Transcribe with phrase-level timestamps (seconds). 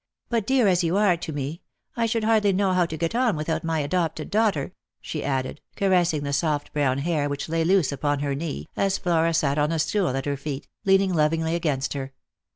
[0.31, 1.61] "But dear as you are to me,
[1.95, 6.23] I should hardly know how to get on without my adopted daughter," she added, caressing
[6.23, 9.77] the soft brown hair which lay loose upon her knee as Flora sat on a
[9.77, 12.13] stool at her feet, leaning lovingly against her.